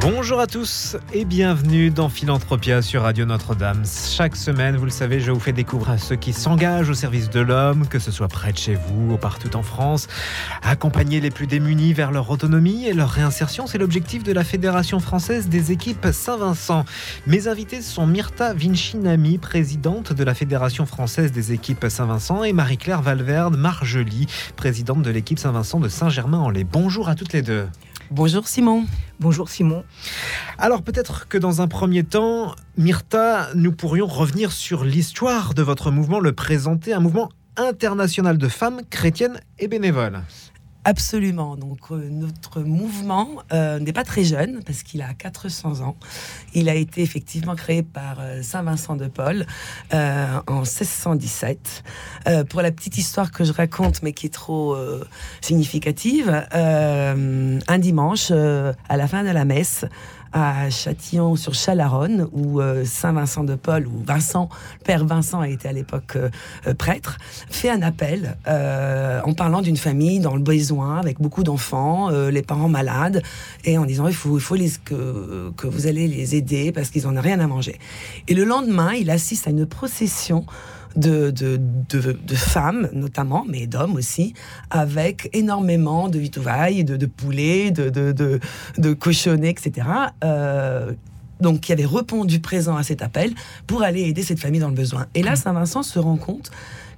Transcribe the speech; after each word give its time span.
Bonjour 0.00 0.40
à 0.40 0.46
tous 0.46 0.96
et 1.12 1.26
bienvenue 1.26 1.90
dans 1.90 2.08
Philanthropia 2.08 2.80
sur 2.80 3.02
Radio 3.02 3.26
Notre-Dame. 3.26 3.82
Chaque 3.84 4.34
semaine, 4.34 4.76
vous 4.76 4.86
le 4.86 4.90
savez, 4.90 5.20
je 5.20 5.30
vous 5.30 5.38
fais 5.38 5.52
découvrir 5.52 6.00
ceux 6.00 6.16
qui 6.16 6.32
s'engagent 6.32 6.88
au 6.88 6.94
service 6.94 7.28
de 7.28 7.40
l'homme, 7.40 7.86
que 7.86 7.98
ce 7.98 8.10
soit 8.10 8.28
près 8.28 8.50
de 8.52 8.56
chez 8.56 8.76
vous 8.76 9.12
ou 9.12 9.16
partout 9.18 9.54
en 9.56 9.62
France. 9.62 10.08
Accompagner 10.62 11.20
les 11.20 11.30
plus 11.30 11.46
démunis 11.46 11.92
vers 11.92 12.12
leur 12.12 12.30
autonomie 12.30 12.86
et 12.86 12.94
leur 12.94 13.10
réinsertion, 13.10 13.66
c'est 13.66 13.76
l'objectif 13.76 14.22
de 14.22 14.32
la 14.32 14.42
Fédération 14.42 15.00
française 15.00 15.50
des 15.50 15.70
équipes 15.70 16.06
Saint-Vincent. 16.10 16.86
Mes 17.26 17.46
invités 17.46 17.82
sont 17.82 18.06
Myrta 18.06 18.54
Vincinami, 18.54 19.36
présidente 19.36 20.14
de 20.14 20.24
la 20.24 20.32
Fédération 20.34 20.86
française 20.86 21.30
des 21.30 21.52
équipes 21.52 21.86
Saint-Vincent, 21.90 22.42
et 22.42 22.54
Marie-Claire 22.54 23.02
Valverde 23.02 23.58
Marjoli, 23.58 24.28
présidente 24.56 25.02
de 25.02 25.10
l'équipe 25.10 25.38
Saint-Vincent 25.38 25.78
de 25.78 25.90
Saint-Germain-en-Laye. 25.90 26.64
Bonjour 26.64 27.10
à 27.10 27.14
toutes 27.14 27.34
les 27.34 27.42
deux. 27.42 27.66
Bonjour 28.12 28.48
Simon. 28.48 28.86
Bonjour 29.20 29.48
Simon. 29.48 29.84
Alors 30.58 30.82
peut-être 30.82 31.28
que 31.28 31.38
dans 31.38 31.62
un 31.62 31.68
premier 31.68 32.02
temps, 32.02 32.56
Myrta, 32.76 33.50
nous 33.54 33.70
pourrions 33.70 34.08
revenir 34.08 34.50
sur 34.50 34.82
l'histoire 34.82 35.54
de 35.54 35.62
votre 35.62 35.92
mouvement, 35.92 36.18
le 36.18 36.32
présenter, 36.32 36.92
un 36.92 36.98
mouvement 36.98 37.28
international 37.56 38.36
de 38.36 38.48
femmes 38.48 38.80
chrétiennes 38.90 39.38
et 39.60 39.68
bénévoles. 39.68 40.22
Absolument. 40.84 41.56
Donc 41.56 41.78
euh, 41.90 42.08
notre 42.10 42.60
mouvement 42.62 43.28
euh, 43.52 43.78
n'est 43.78 43.92
pas 43.92 44.04
très 44.04 44.24
jeune 44.24 44.62
parce 44.64 44.82
qu'il 44.82 45.02
a 45.02 45.12
400 45.12 45.82
ans. 45.82 45.96
Il 46.54 46.70
a 46.70 46.74
été 46.74 47.02
effectivement 47.02 47.54
créé 47.54 47.82
par 47.82 48.16
euh, 48.20 48.42
Saint 48.42 48.62
Vincent 48.62 48.96
de 48.96 49.06
Paul 49.06 49.46
en 49.92 50.60
1617. 50.60 51.84
pour 52.48 52.62
la 52.62 52.72
petite 52.72 52.96
histoire 52.96 53.30
que 53.30 53.44
je 53.44 53.52
raconte, 53.52 54.02
mais 54.02 54.12
qui 54.12 54.26
est 54.26 54.32
trop 54.32 54.76
significative, 55.40 56.46
un 56.52 57.78
dimanche 57.78 58.30
à 58.30 58.96
la 58.96 59.08
fin 59.08 59.24
de 59.24 59.30
la 59.30 59.44
messe, 59.44 59.84
à 60.32 60.70
Châtillon 60.70 61.36
sur 61.36 61.54
Chalaronne, 61.54 62.28
où 62.32 62.60
euh, 62.60 62.84
Saint 62.84 63.12
Vincent 63.12 63.44
de 63.44 63.54
Paul, 63.54 63.86
ou 63.86 64.02
Vincent, 64.04 64.48
Père 64.84 65.04
Vincent 65.04 65.40
a 65.40 65.48
été 65.48 65.68
à 65.68 65.72
l'époque 65.72 66.16
euh, 66.16 66.30
euh, 66.66 66.74
prêtre, 66.74 67.18
fait 67.48 67.70
un 67.70 67.82
appel 67.82 68.36
en 68.46 69.34
parlant 69.34 69.62
d'une 69.62 69.76
famille 69.76 70.20
dans 70.20 70.34
le 70.34 70.42
besoin, 70.42 70.98
avec 70.98 71.20
beaucoup 71.20 71.42
d'enfants, 71.42 72.10
les 72.10 72.42
parents 72.42 72.68
malades, 72.68 73.22
et 73.64 73.78
en 73.78 73.84
disant 73.84 74.06
il 74.08 74.14
faut, 74.14 74.38
il 74.38 74.40
faut 74.40 74.54
les, 74.54 74.70
que, 74.84 75.52
que 75.56 75.66
vous 75.66 75.86
allez 75.86 76.08
les 76.08 76.34
aider 76.34 76.72
parce 76.72 76.90
qu'ils 76.90 77.04
n'en 77.04 77.16
ont 77.16 77.20
rien 77.20 77.40
à 77.40 77.46
manger. 77.46 77.78
Et 78.28 78.34
le 78.34 78.44
lendemain, 78.44 78.92
il 78.92 79.10
assiste 79.10 79.46
à 79.46 79.50
une 79.50 79.66
procession 79.66 80.44
de, 80.96 81.30
de, 81.30 82.34
femmes 82.34 82.88
notamment, 82.92 83.44
mais 83.48 83.66
d'hommes 83.66 83.94
aussi, 83.94 84.34
avec 84.70 85.28
énormément 85.32 86.08
de 86.08 86.18
vitouvailles, 86.18 86.84
de, 86.84 86.96
de 86.96 87.06
poulets, 87.06 87.70
de, 87.70 87.90
de, 87.90 88.40
de, 88.78 88.92
cochonnets, 88.92 89.50
etc. 89.50 89.86
Euh, 90.24 90.92
donc 91.40 91.60
qui 91.60 91.72
avait 91.72 91.86
répondu 91.86 92.40
présent 92.40 92.76
à 92.76 92.82
cet 92.82 93.02
appel 93.02 93.32
pour 93.66 93.82
aller 93.82 94.02
aider 94.02 94.22
cette 94.22 94.40
famille 94.40 94.60
dans 94.60 94.68
le 94.68 94.74
besoin. 94.74 95.06
Et 95.14 95.22
là, 95.22 95.36
Saint-Vincent 95.36 95.82
se 95.82 95.98
rend 95.98 96.16
compte 96.16 96.50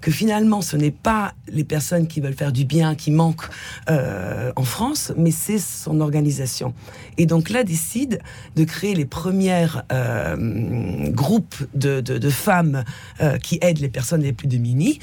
que 0.03 0.11
finalement, 0.11 0.61
ce 0.61 0.77
n'est 0.77 0.91
pas 0.91 1.33
les 1.49 1.65
personnes 1.65 2.07
qui 2.07 2.21
veulent 2.21 2.35
faire 2.35 2.53
du 2.53 2.67
bien 2.67 2.95
qui 2.95 3.11
manquent 3.11 3.49
euh, 3.89 4.53
en 4.57 4.65
France, 4.65 5.13
mais 5.17 5.31
c'est 5.31 5.59
son 5.59 6.01
organisation. 6.01 6.75
Et 7.17 7.25
donc 7.25 7.49
là, 7.49 7.63
décide 7.65 8.21
de 8.57 8.65
créer 8.65 8.95
les 8.95 9.07
premières 9.07 9.85
euh, 9.93 11.09
groupes 11.11 11.55
de, 11.75 12.03
femmes 12.31 12.85
euh, 13.21 13.39
qui 13.39 13.59
aident 13.63 13.79
les 13.79 13.89
personnes 13.89 14.23
les 14.23 14.33
plus 14.33 14.49
démunies, 14.49 14.99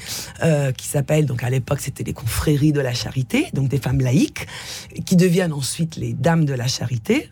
qui 0.76 0.86
s'appellent, 0.86 1.26
donc 1.26 1.42
à 1.42 1.50
l'époque, 1.50 1.80
c'était 1.80 2.04
les 2.04 2.12
confréries 2.12 2.72
de 2.72 2.80
la 2.80 2.92
charité, 2.92 3.46
donc 3.54 3.68
des 3.68 3.78
femmes 3.78 4.00
laïques, 4.00 4.46
qui 5.06 5.16
deviennent 5.16 5.52
ensuite 5.52 5.96
les 5.96 6.12
dames 6.12 6.44
de 6.44 6.52
la 6.52 6.66
charité 6.66 7.30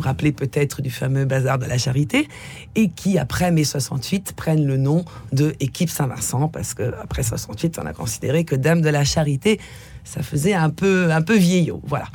vous 0.00 0.06
rappelez 0.06 0.32
peut-être 0.32 0.80
du 0.80 0.90
fameux 0.90 1.26
bazar 1.26 1.58
de 1.58 1.66
la 1.66 1.76
charité, 1.76 2.26
et 2.74 2.88
qui, 2.88 3.18
après 3.18 3.50
mai 3.50 3.64
68, 3.64 4.32
prennent 4.32 4.66
le 4.66 4.78
nom 4.78 5.04
de 5.32 5.54
Équipe 5.60 5.90
Saint-Vincent, 5.90 6.48
parce 6.48 6.72
qu'après 6.72 7.22
68, 7.22 7.78
on 7.82 7.86
a 7.86 7.92
considéré 7.92 8.44
que 8.44 8.56
Dame 8.56 8.80
de 8.80 8.88
la 8.88 9.04
Charité, 9.04 9.60
ça 10.04 10.22
faisait 10.22 10.54
un 10.54 10.70
peu, 10.70 11.12
un 11.12 11.20
peu 11.20 11.36
vieillot. 11.36 11.82
Voilà. 11.84 12.06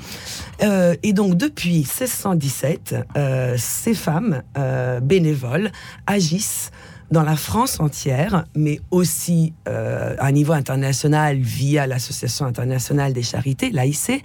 Euh, 0.64 0.96
et 1.04 1.14
donc, 1.14 1.38
depuis 1.38 1.78
1617, 1.78 2.96
euh, 3.16 3.56
ces 3.58 3.94
femmes 3.94 4.42
euh, 4.58 5.00
bénévoles 5.00 5.72
agissent 6.08 6.72
dans 7.12 7.24
la 7.24 7.36
France 7.36 7.80
entière, 7.80 8.46
mais 8.56 8.80
aussi 8.92 9.54
à 9.66 10.26
un 10.26 10.32
niveau 10.32 10.54
international 10.54 11.38
via 11.38 11.88
l'Association 11.88 12.46
internationale 12.46 13.14
des 13.14 13.24
charités, 13.24 13.70
l'AIC, 13.70 14.24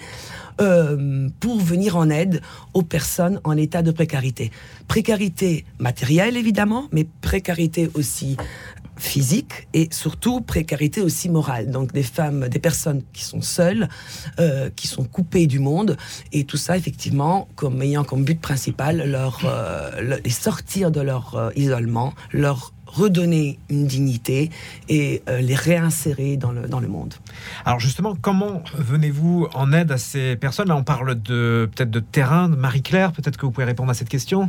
euh, 0.60 1.28
pour 1.40 1.58
venir 1.58 1.96
en 1.96 2.10
aide 2.10 2.42
aux 2.74 2.82
personnes 2.82 3.40
en 3.44 3.56
état 3.56 3.80
de 3.80 3.92
précarité. 3.92 4.50
Précarité 4.88 5.64
matérielle, 5.78 6.36
évidemment, 6.36 6.88
mais 6.92 7.06
précarité 7.22 7.88
aussi 7.94 8.36
physique 9.00 9.68
et 9.74 9.88
surtout 9.90 10.40
précarité 10.40 11.00
aussi 11.00 11.28
morale. 11.28 11.70
Donc 11.70 11.92
des 11.92 12.02
femmes, 12.02 12.48
des 12.48 12.58
personnes 12.58 13.02
qui 13.12 13.24
sont 13.24 13.42
seules, 13.42 13.88
euh, 14.38 14.70
qui 14.74 14.86
sont 14.86 15.04
coupées 15.04 15.46
du 15.46 15.58
monde 15.58 15.96
et 16.32 16.44
tout 16.44 16.56
ça 16.56 16.76
effectivement 16.76 17.48
comme 17.56 17.82
ayant 17.82 18.04
comme 18.04 18.24
but 18.24 18.40
principal 18.40 19.10
leur 19.10 19.40
euh, 19.44 20.18
les 20.24 20.30
sortir 20.30 20.90
de 20.90 21.00
leur 21.00 21.52
isolement, 21.56 22.14
leur 22.32 22.72
redonner 22.92 23.58
une 23.68 23.86
dignité 23.86 24.50
et 24.88 25.22
euh, 25.28 25.40
les 25.40 25.54
réinsérer 25.54 26.36
dans 26.36 26.52
le, 26.52 26.68
dans 26.68 26.80
le 26.80 26.88
monde. 26.88 27.14
Alors 27.64 27.80
justement, 27.80 28.16
comment 28.20 28.62
venez-vous 28.74 29.48
en 29.54 29.72
aide 29.72 29.92
à 29.92 29.98
ces 29.98 30.36
personnes? 30.36 30.68
Là, 30.68 30.76
on 30.76 30.84
parle 30.84 31.20
de 31.20 31.68
peut-être 31.74 31.90
de 31.90 32.00
terrain, 32.00 32.48
de 32.48 32.56
Marie-Claire, 32.56 33.12
peut-être 33.12 33.36
que 33.36 33.46
vous 33.46 33.52
pouvez 33.52 33.66
répondre 33.66 33.90
à 33.90 33.94
cette 33.94 34.08
question 34.08 34.48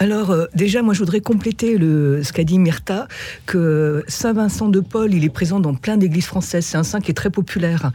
alors 0.00 0.30
euh, 0.30 0.46
déjà, 0.54 0.82
moi 0.82 0.94
je 0.94 1.00
voudrais 1.00 1.20
compléter 1.20 1.76
le, 1.76 2.22
ce 2.22 2.32
qu'a 2.32 2.44
dit 2.44 2.58
Myrta, 2.58 3.08
que 3.46 4.04
Saint 4.06 4.32
Vincent 4.32 4.68
de 4.68 4.78
Paul, 4.78 5.12
il 5.12 5.24
est 5.24 5.28
présent 5.28 5.58
dans 5.58 5.74
plein 5.74 5.96
d'églises 5.96 6.26
françaises. 6.26 6.66
C'est 6.66 6.76
un 6.76 6.84
saint 6.84 7.00
qui 7.00 7.10
est 7.10 7.14
très 7.14 7.30
populaire. 7.30 7.90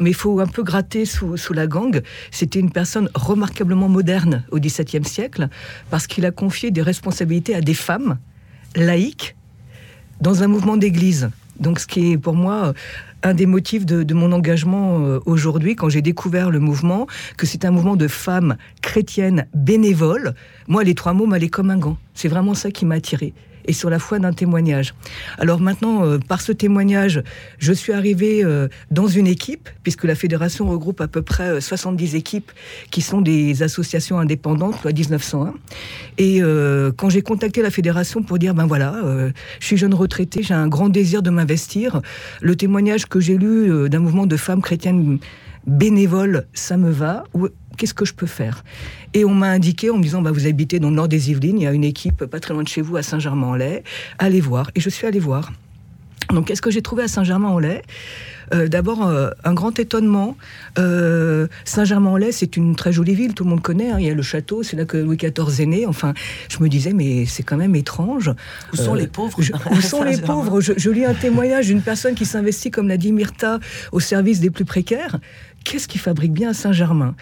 Mais 0.00 0.10
il 0.10 0.14
faut 0.14 0.40
un 0.40 0.46
peu 0.48 0.64
gratter 0.64 1.04
sous, 1.04 1.36
sous 1.36 1.52
la 1.52 1.68
gangue. 1.68 2.02
C'était 2.32 2.58
une 2.58 2.72
personne 2.72 3.08
remarquablement 3.14 3.88
moderne 3.88 4.42
au 4.50 4.58
XVIIe 4.58 5.04
siècle, 5.04 5.48
parce 5.90 6.08
qu'il 6.08 6.26
a 6.26 6.32
confié 6.32 6.72
des 6.72 6.82
responsabilités 6.82 7.54
à 7.54 7.60
des 7.60 7.74
femmes 7.74 8.18
laïque 8.74 9.36
dans 10.20 10.42
un 10.42 10.46
mouvement 10.46 10.76
d'église. 10.76 11.30
Donc 11.60 11.78
ce 11.78 11.86
qui 11.86 12.12
est 12.12 12.18
pour 12.18 12.34
moi 12.34 12.74
un 13.22 13.32
des 13.32 13.46
motifs 13.46 13.86
de, 13.86 14.14
mon 14.14 14.32
engagement 14.32 15.00
euh, 15.00 15.18
aujourd'hui, 15.24 15.76
quand 15.76 15.88
j'ai 15.88 16.02
découvert 16.02 16.50
le 16.50 16.60
mouvement, 16.60 17.06
que 17.38 17.46
c'est 17.46 17.64
un 17.64 17.70
mouvement 17.70 17.96
de 17.96 18.06
femmes 18.06 18.56
chrétiennes 18.82 19.46
bénévoles, 19.54 20.34
moi 20.68 20.84
les 20.84 20.94
trois 20.94 21.14
mots 21.14 21.26
m'allaient 21.26 21.48
comme 21.48 21.70
un 21.70 21.78
gant. 21.78 21.96
C'est 22.12 22.28
vraiment 22.28 22.54
ça 22.54 22.70
qui 22.70 22.84
m'a 22.84 22.96
attiré 22.96 23.32
et 23.66 23.72
sur 23.72 23.90
la 23.90 23.98
foi 23.98 24.18
d'un 24.18 24.32
témoignage. 24.32 24.94
Alors 25.38 25.60
maintenant, 25.60 26.04
euh, 26.04 26.18
par 26.18 26.40
ce 26.40 26.52
témoignage, 26.52 27.22
je 27.58 27.72
suis 27.72 27.92
arrivée 27.92 28.44
euh, 28.44 28.68
dans 28.90 29.06
une 29.06 29.26
équipe, 29.26 29.68
puisque 29.82 30.04
la 30.04 30.14
fédération 30.14 30.68
regroupe 30.68 31.00
à 31.00 31.08
peu 31.08 31.22
près 31.22 31.60
70 31.60 32.14
euh, 32.14 32.18
équipes 32.18 32.52
qui 32.90 33.00
sont 33.00 33.20
des 33.20 33.62
associations 33.62 34.18
indépendantes, 34.18 34.82
loi 34.82 34.92
1901. 34.92 35.54
Et 36.18 36.40
quand 36.96 37.10
j'ai 37.10 37.22
contacté 37.22 37.62
la 37.62 37.70
fédération 37.70 38.22
pour 38.22 38.38
dire, 38.38 38.54
ben 38.54 38.66
voilà, 38.66 38.94
je 39.58 39.66
suis 39.66 39.76
jeune 39.76 39.94
retraitée, 39.94 40.42
j'ai 40.42 40.54
un 40.54 40.68
grand 40.68 40.88
désir 40.88 41.22
de 41.22 41.30
m'investir, 41.30 42.00
le 42.40 42.56
témoignage 42.56 43.06
que 43.06 43.20
j'ai 43.20 43.36
lu 43.36 43.88
d'un 43.88 43.98
mouvement 43.98 44.26
de 44.26 44.36
femmes 44.36 44.62
chrétiennes 44.62 45.18
bénévoles, 45.66 46.46
ça 46.52 46.76
me 46.76 46.90
va 46.90 47.24
qu'est-ce 47.76 47.94
que 47.94 48.04
je 48.04 48.14
peux 48.14 48.26
faire? 48.26 48.64
Et 49.12 49.24
on 49.24 49.34
m'a 49.34 49.48
indiqué 49.48 49.90
en 49.90 49.98
me 49.98 50.02
disant, 50.02 50.22
bah, 50.22 50.32
vous 50.32 50.46
habitez 50.46 50.78
dans 50.78 50.90
le 50.90 50.96
nord 50.96 51.08
des 51.08 51.30
Yvelines, 51.30 51.58
il 51.58 51.64
y 51.64 51.66
a 51.66 51.72
une 51.72 51.84
équipe 51.84 52.24
pas 52.24 52.40
très 52.40 52.54
loin 52.54 52.62
de 52.62 52.68
chez 52.68 52.82
vous 52.82 52.96
à 52.96 53.02
Saint-Germain-en-Laye, 53.02 53.82
allez 54.18 54.40
voir. 54.40 54.70
Et 54.74 54.80
je 54.80 54.88
suis 54.88 55.06
allée 55.06 55.20
voir. 55.20 55.52
Donc, 56.30 56.46
qu'est-ce 56.46 56.62
que 56.62 56.70
j'ai 56.70 56.82
trouvé 56.82 57.04
à 57.04 57.08
Saint-Germain-en-Laye? 57.08 57.82
Euh, 58.52 58.68
D'abord, 58.68 59.06
euh, 59.06 59.30
un 59.44 59.54
grand 59.54 59.78
étonnement. 59.78 60.36
Euh, 60.78 61.46
Saint-Germain-en-Laye, 61.64 62.32
c'est 62.32 62.56
une 62.56 62.76
très 62.76 62.92
jolie 62.92 63.14
ville, 63.14 63.34
tout 63.34 63.44
le 63.44 63.50
monde 63.50 63.62
connaît. 63.62 63.90
Hein. 63.90 63.96
il 63.98 64.06
y 64.06 64.10
a 64.10 64.14
le 64.14 64.22
château, 64.22 64.62
c'est 64.62 64.76
là 64.76 64.84
que 64.84 64.96
Louis 64.96 65.16
XIV 65.16 65.60
est 65.60 65.66
né. 65.66 65.86
Enfin, 65.86 66.14
je 66.48 66.62
me 66.62 66.68
disais, 66.68 66.92
mais 66.92 67.26
c'est 67.26 67.42
quand 67.42 67.56
même 67.56 67.74
étrange. 67.74 68.30
Où 68.72 68.76
sont 68.76 68.94
les 68.94 69.06
pauvres 69.06 69.38
Où 69.70 69.80
sont 69.80 70.02
les 70.04 70.18
pauvres? 70.18 70.60
Je, 70.60 70.72
je, 70.76 70.90
lis 70.90 71.04
un 71.04 71.14
témoignage 71.14 71.66
d'une 71.66 71.82
personne 71.82 72.14
qui 72.14 72.26
s'investit, 72.26 72.70
comme 72.70 72.88
l'a 72.88 72.96
dit 72.96 73.12
Myrta, 73.12 73.60
au 73.92 74.00
service 74.00 74.40
des 74.40 74.50
plus 74.50 74.64
précaires. 74.64 75.18
Qu'est-ce 75.64 75.88
qui 75.88 75.98
fabrique 75.98 76.32
bien 76.32 76.50
à 76.50 76.54
Saint-Germain? 76.54 77.14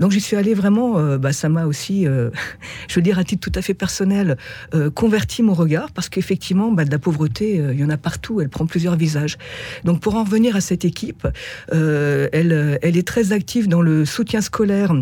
Donc 0.00 0.10
j'y 0.10 0.20
suis 0.20 0.36
allée 0.36 0.54
vraiment, 0.54 0.98
euh, 0.98 1.18
bah, 1.18 1.32
ça 1.32 1.48
m'a 1.48 1.66
aussi, 1.66 2.06
euh, 2.06 2.30
je 2.88 2.94
veux 2.94 3.02
dire 3.02 3.18
à 3.18 3.24
titre 3.24 3.48
tout 3.48 3.56
à 3.58 3.62
fait 3.62 3.74
personnel, 3.74 4.36
euh, 4.74 4.90
converti 4.90 5.42
mon 5.42 5.54
regard 5.54 5.92
parce 5.92 6.08
qu'effectivement, 6.08 6.72
bah, 6.72 6.84
de 6.84 6.90
la 6.90 6.98
pauvreté, 6.98 7.56
il 7.56 7.78
y 7.78 7.84
en 7.84 7.90
a 7.90 7.96
partout, 7.96 8.40
elle 8.40 8.48
prend 8.48 8.66
plusieurs 8.66 8.96
visages. 8.96 9.36
Donc 9.84 10.00
pour 10.00 10.16
en 10.16 10.24
revenir 10.24 10.56
à 10.56 10.60
cette 10.60 10.84
équipe, 10.84 11.28
elle, 11.70 12.78
elle 12.82 12.96
est 12.96 13.06
très 13.06 13.32
active 13.32 13.68
dans 13.68 13.82
le 13.82 14.04
soutien 14.04 14.40
scolaire 14.40 14.92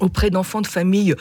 auprès 0.00 0.30
d'enfants 0.30 0.60
de 0.60 0.66
familles 0.66 1.14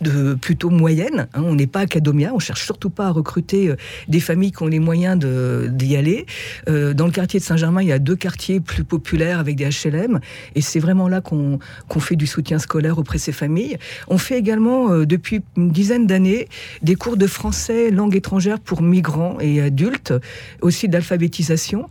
de 0.00 0.34
plutôt 0.34 0.70
moyenne. 0.70 1.28
Hein. 1.34 1.42
on 1.44 1.54
n'est 1.54 1.66
pas 1.66 1.80
académia, 1.80 2.32
on 2.34 2.38
cherche 2.38 2.64
surtout 2.64 2.90
pas 2.90 3.06
à 3.06 3.10
recruter 3.10 3.68
euh, 3.68 3.76
des 4.08 4.20
familles 4.20 4.52
qui 4.52 4.62
ont 4.62 4.66
les 4.66 4.78
moyens 4.78 5.18
d'y 5.18 5.96
aller. 5.96 6.26
Euh, 6.68 6.94
dans 6.94 7.06
le 7.06 7.12
quartier 7.12 7.40
de 7.40 7.44
Saint-Germain, 7.44 7.82
il 7.82 7.88
y 7.88 7.92
a 7.92 7.98
deux 7.98 8.16
quartiers 8.16 8.60
plus 8.60 8.84
populaires 8.84 9.38
avec 9.38 9.56
des 9.56 9.68
HLM, 9.68 10.20
et 10.54 10.60
c'est 10.60 10.80
vraiment 10.80 11.08
là 11.08 11.20
qu'on 11.20 11.58
fait 12.00 12.16
du 12.16 12.26
soutien 12.26 12.58
scolaire 12.58 12.98
auprès 12.98 13.18
de 13.18 13.22
ces 13.22 13.32
familles. 13.32 13.78
On 14.08 14.18
fait 14.18 14.38
également, 14.38 14.92
euh, 14.92 15.06
depuis 15.06 15.42
une 15.56 15.70
dizaine 15.70 16.06
d'années, 16.06 16.48
des 16.82 16.94
cours 16.94 17.16
de 17.16 17.26
français 17.26 17.90
langue 17.90 18.14
étrangère 18.14 18.60
pour 18.60 18.82
migrants 18.82 19.38
et 19.40 19.60
adultes, 19.60 20.14
aussi 20.60 20.88
d'alphabétisation. 20.88 21.88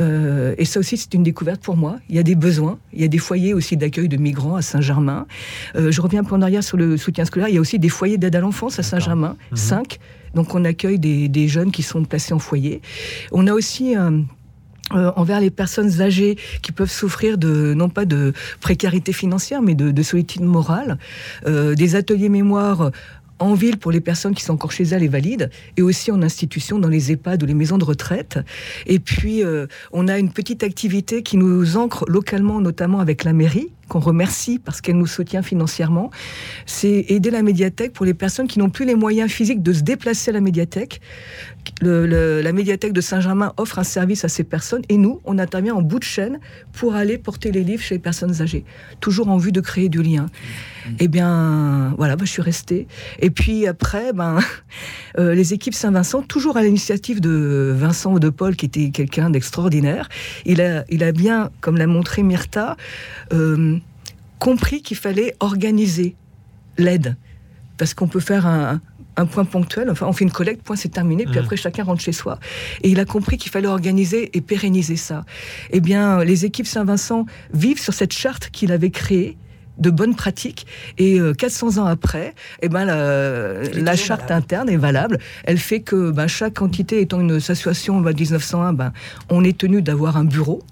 Euh, 0.00 0.54
et 0.58 0.64
ça 0.64 0.80
aussi, 0.80 0.96
c'est 0.96 1.12
une 1.14 1.22
découverte 1.22 1.62
pour 1.62 1.76
moi. 1.76 1.98
Il 2.08 2.16
y 2.16 2.18
a 2.18 2.22
des 2.22 2.34
besoins. 2.34 2.78
Il 2.92 3.00
y 3.00 3.04
a 3.04 3.08
des 3.08 3.18
foyers 3.18 3.54
aussi 3.54 3.76
d'accueil 3.76 4.08
de 4.08 4.16
migrants 4.16 4.56
à 4.56 4.62
Saint-Germain. 4.62 5.26
Euh, 5.74 5.90
je 5.90 6.00
reviens 6.00 6.20
un 6.20 6.24
peu 6.24 6.34
en 6.34 6.42
arrière 6.42 6.64
sur 6.64 6.76
le 6.76 6.96
soutien 6.96 7.24
scolaire. 7.24 7.48
Il 7.48 7.54
y 7.54 7.58
a 7.58 7.60
aussi 7.60 7.78
des 7.78 7.88
foyers 7.88 8.18
d'aide 8.18 8.36
à 8.36 8.40
l'enfance 8.40 8.78
à 8.78 8.82
Saint-Germain, 8.82 9.36
mhm. 9.50 9.56
cinq. 9.56 9.98
Donc 10.34 10.54
on 10.54 10.64
accueille 10.64 10.98
des, 10.98 11.48
jeunes 11.48 11.70
qui 11.70 11.82
sont 11.82 12.04
placés 12.04 12.34
en 12.34 12.38
foyer. 12.38 12.82
On 13.32 13.46
a 13.46 13.54
aussi 13.54 13.96
euh, 13.96 14.10
envers 14.90 15.40
les 15.40 15.50
personnes 15.50 16.02
âgées 16.02 16.36
qui 16.60 16.72
peuvent 16.72 16.90
souffrir 16.90 17.38
de 17.38 17.72
non 17.74 17.88
pas 17.88 18.04
de 18.04 18.34
précarité 18.60 19.14
financière 19.14 19.62
mais 19.62 19.74
de, 19.74 20.02
solitude 20.02 20.42
morale, 20.42 20.98
des 21.46 21.94
ateliers 21.94 22.28
mémoire 22.28 22.90
en 23.38 23.54
ville 23.54 23.76
pour 23.76 23.92
les 23.92 24.00
personnes 24.00 24.34
qui 24.34 24.44
sont 24.44 24.54
encore 24.54 24.72
chez 24.72 24.84
elles 24.84 25.02
et 25.02 25.08
valides, 25.08 25.50
et 25.76 25.82
aussi 25.82 26.10
en 26.10 26.22
institution 26.22 26.78
dans 26.78 26.88
les 26.88 27.12
EHPAD 27.12 27.42
ou 27.42 27.46
les 27.46 27.54
maisons 27.54 27.78
de 27.78 27.84
retraite. 27.84 28.38
Et 28.86 28.98
puis, 28.98 29.44
euh, 29.44 29.66
on 29.92 30.08
a 30.08 30.18
une 30.18 30.30
petite 30.30 30.62
activité 30.62 31.22
qui 31.22 31.36
nous 31.36 31.76
ancre 31.76 32.04
localement, 32.08 32.60
notamment 32.60 33.00
avec 33.00 33.24
la 33.24 33.32
mairie, 33.32 33.70
qu'on 33.88 34.00
remercie 34.00 34.58
parce 34.58 34.80
qu'elle 34.80 34.98
nous 34.98 35.06
soutient 35.06 35.42
financièrement, 35.42 36.10
c'est 36.66 37.06
aider 37.08 37.30
la 37.30 37.42
médiathèque 37.42 37.92
pour 37.92 38.06
les 38.06 38.14
personnes 38.14 38.48
qui 38.48 38.58
n'ont 38.58 38.70
plus 38.70 38.84
les 38.84 38.94
moyens 38.94 39.30
physiques 39.30 39.62
de 39.62 39.72
se 39.72 39.82
déplacer 39.82 40.30
à 40.30 40.34
la 40.34 40.40
médiathèque. 40.40 41.00
la 41.82 42.52
médiathèque 42.52 42.92
de 42.92 43.00
Saint-Germain 43.00 43.52
offre 43.56 43.78
un 43.78 43.84
service 43.84 44.24
à 44.24 44.28
ces 44.28 44.44
personnes 44.44 44.82
et 44.88 44.96
nous, 44.96 45.20
on 45.24 45.38
intervient 45.38 45.74
en 45.74 45.82
bout 45.82 45.98
de 45.98 46.04
chaîne 46.04 46.38
pour 46.72 46.94
aller 46.94 47.18
porter 47.18 47.52
les 47.52 47.64
livres 47.64 47.82
chez 47.82 47.96
les 47.96 48.00
personnes 48.00 48.40
âgées, 48.40 48.64
toujours 49.00 49.28
en 49.28 49.36
vue 49.36 49.52
de 49.52 49.60
créer 49.60 49.88
du 49.88 50.02
lien. 50.02 50.24
Mmh. 50.24 50.90
Eh 51.00 51.08
bien, 51.08 51.94
voilà, 51.98 52.16
bah, 52.16 52.24
je 52.24 52.30
suis 52.30 52.42
restée. 52.42 52.86
Et 53.20 53.30
puis 53.30 53.66
après, 53.66 54.12
ben, 54.12 54.38
euh, 55.18 55.34
les 55.34 55.52
équipes 55.52 55.74
Saint-Vincent, 55.74 56.22
toujours 56.22 56.56
à 56.56 56.62
l'initiative 56.62 57.20
de 57.20 57.74
Vincent 57.76 58.14
de 58.18 58.28
Paul, 58.28 58.56
qui 58.56 58.66
était 58.66 58.90
quelqu'un 58.90 59.30
d'extraordinaire, 59.30 60.08
il 60.44 60.60
a, 60.60 60.84
il 60.88 61.02
a 61.02 61.12
bien, 61.12 61.50
comme 61.60 61.76
l'a 61.76 61.86
montré 61.86 62.22
Myrta, 62.22 62.76
euh, 63.32 63.75
compris 64.38 64.82
qu'il 64.82 64.96
fallait 64.96 65.34
organiser 65.40 66.16
l'aide. 66.78 67.16
Parce 67.78 67.94
qu'on 67.94 68.08
peut 68.08 68.20
faire 68.20 68.46
un, 68.46 68.80
point 69.30 69.44
ponctuel, 69.44 69.90
enfin 69.90 70.06
on 70.06 70.12
fait 70.12 70.24
une 70.24 70.30
collecte, 70.30 70.62
point 70.62 70.76
c'est 70.76 70.90
terminé, 70.90 71.24
puis 71.24 71.36
mmh. 71.36 71.44
après 71.44 71.56
chacun 71.56 71.84
rentre 71.84 72.02
chez 72.02 72.12
soi. 72.12 72.38
Et 72.82 72.90
il 72.90 73.00
a 73.00 73.04
compris 73.04 73.38
qu'il 73.38 73.50
fallait 73.50 73.68
organiser 73.68 74.30
et 74.36 74.40
pérenniser 74.40 74.96
ça. 74.96 75.24
Eh 75.70 75.80
bien, 75.80 76.22
les 76.22 76.44
équipes 76.44 76.66
Saint-Vincent 76.66 77.26
vivent 77.52 77.80
sur 77.80 77.94
cette 77.94 78.12
charte 78.12 78.50
qu'il 78.50 78.72
avait 78.72 78.90
créée, 78.90 79.36
de 79.78 79.90
bonnes 79.90 80.14
pratiques. 80.14 80.66
Et 80.98 81.18
400 81.38 81.76
euh, 81.78 81.80
ans 81.80 81.86
après, 81.86 82.34
eh 82.62 82.68
ben, 82.68 82.84
la, 82.84 83.96
charte 83.96 84.30
interne 84.30 84.68
est 84.68 84.76
valable. 84.76 85.18
Elle 85.44 85.58
fait 85.58 85.80
que 85.80 86.10
ben, 86.10 86.26
chaque 86.26 86.62
entité 86.62 87.00
étant 87.00 87.20
une 87.20 87.32
association 87.32 88.00
loi 88.00 88.12
1901, 88.12 88.72
ben, 88.72 88.92
on 89.30 89.44
est 89.44 89.56
tenu 89.56 89.82
d'avoir 89.82 90.16
un 90.16 90.24
bureau. 90.24 90.62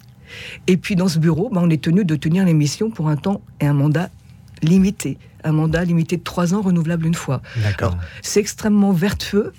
Et 0.67 0.77
puis 0.77 0.97
dans 0.97 1.09
ce 1.09 1.19
bureau, 1.19 1.51
ben, 1.51 1.61
on 1.63 1.71
est 1.71 1.83
tenu 1.83 2.05
de 2.05 2.17
tenir 2.17 2.45
les 2.45 2.55
missions 2.55 2.91
pour 2.91 3.09
un 3.09 3.17
temps 3.17 3.41
et 3.61 3.67
un 3.67 3.73
mandat 3.73 4.11
limité. 4.63 5.19
Un 5.43 5.53
mandat 5.53 5.85
limité 5.85 6.17
de 6.17 6.23
trois 6.23 6.55
ans, 6.55 6.63
renouvelable 6.63 7.07
une 7.07 7.15
fois. 7.15 7.43
D'accord. 7.63 7.97
C'est 8.23 8.41
extrêmement 8.41 8.93
vertueux 8.93 9.53